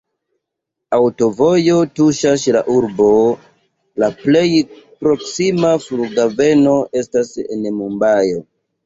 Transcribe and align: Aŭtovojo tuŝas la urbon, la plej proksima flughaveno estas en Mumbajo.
Aŭtovojo 0.97 1.75
tuŝas 1.99 2.45
la 2.55 2.63
urbon, 2.75 3.43
la 4.05 4.09
plej 4.23 4.41
proksima 5.05 5.75
flughaveno 5.85 6.75
estas 7.03 7.31
en 7.45 7.69
Mumbajo. 7.77 8.43